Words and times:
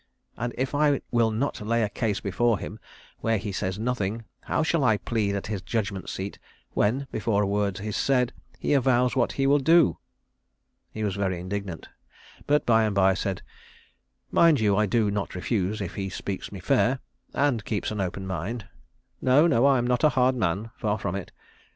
And 0.35 0.51
if 0.57 0.73
I 0.73 1.01
will 1.11 1.29
not 1.29 1.61
lay 1.61 1.83
a 1.83 1.87
case 1.89 2.19
before 2.19 2.57
him 2.57 2.79
where 3.19 3.37
he 3.37 3.51
says 3.51 3.77
nothing, 3.77 4.23
how 4.45 4.63
shall 4.63 4.83
I 4.83 4.97
plead 4.97 5.35
at 5.35 5.45
his 5.45 5.61
judgment 5.61 6.09
seat 6.09 6.39
when, 6.71 7.05
before 7.11 7.43
a 7.43 7.45
word 7.45 7.77
said, 7.93 8.33
he 8.57 8.73
avows 8.73 9.15
what 9.15 9.33
he 9.33 9.45
will 9.45 9.59
do?" 9.59 9.99
He 10.89 11.03
was 11.03 11.15
very 11.17 11.39
indignant; 11.39 11.87
but 12.47 12.65
by 12.65 12.85
and 12.85 12.95
by 12.95 13.11
he 13.11 13.15
said, 13.15 13.43
"Mind 14.31 14.59
you, 14.59 14.75
I 14.75 14.87
do 14.87 15.11
not 15.11 15.35
refuse 15.35 15.81
if 15.81 15.93
he 15.93 16.09
speaks 16.09 16.51
me 16.51 16.59
fair, 16.59 16.97
and 17.35 17.63
keeps 17.63 17.91
an 17.91 18.01
open 18.01 18.25
mind. 18.25 18.65
No, 19.21 19.45
no. 19.45 19.67
I 19.67 19.77
am 19.77 19.85
not 19.85 20.03
a 20.03 20.09
hard 20.09 20.33
man, 20.35 20.71
far 20.77 20.97
from 20.97 21.13
it. 21.15 21.31